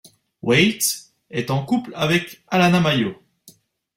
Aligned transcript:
Waithe 0.41 1.11
est 1.29 1.51
en 1.51 1.63
couple 1.63 1.91
avec 1.93 2.41
Alana 2.47 2.79
Mayo. 2.79 3.13